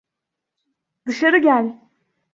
Dışarı 1.07 1.37
gel! 1.37 1.79